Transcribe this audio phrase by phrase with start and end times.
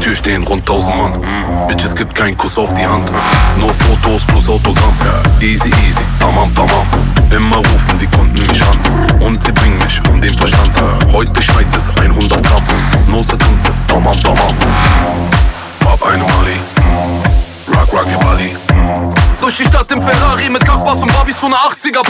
[0.00, 1.12] Tür stehen rund tausend Mann.
[1.20, 1.66] Mm.
[1.66, 3.10] Bitch, es gibt keinen Kuss auf die Hand.
[3.58, 4.94] Nur Fotos plus Autogramm.
[5.40, 6.86] Easy, easy, tamam, tamam.
[7.30, 9.20] Immer rufen die Kunden mich an.
[9.20, 10.72] Und sie bringen mich um den Verstand.
[11.12, 12.62] Heute schneit es 100 Gramm.
[13.08, 14.54] Nur Sekunde, tamam, tamam.
[15.80, 16.60] Pop eine Mali.
[17.68, 18.56] Rock, rock your body.
[19.40, 22.04] Durch die Stadt im Ferrari mit Kachbass und Barbies zu einer 80er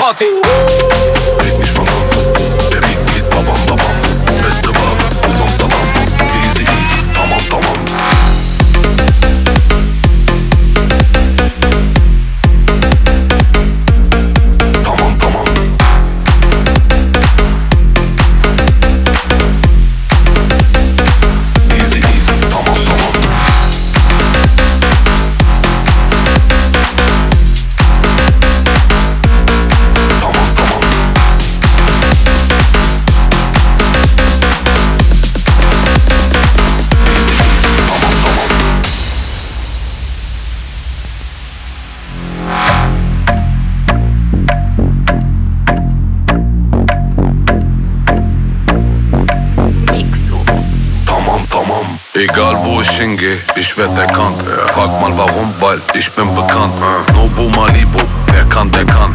[52.17, 54.43] Egal wo ich hingehe, ich werd erkannt.
[54.73, 56.73] Frag mal warum, weil ich bin bekannt.
[57.13, 57.99] Nobu Malibu,
[58.33, 59.15] wer kann, der kann.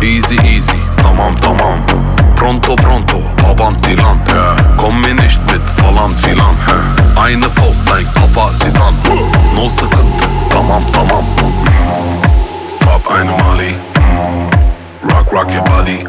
[0.00, 1.82] Easy, easy, tamam, tamam.
[2.36, 4.20] Pronto, pronto, avanti land.
[4.76, 6.56] Komm mir nicht mit Falan filan.
[7.16, 8.94] Eine Faust, dein Koffer, sie dann.
[9.52, 11.26] No Sekunde, tamam, tamam.
[12.78, 13.74] Pop eine Mali.
[15.02, 16.06] Rock, rock your body.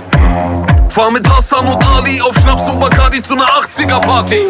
[0.89, 4.45] Fahr mit Hassan und Ali auf Schnaps und Bacardi zu einer 80er Party.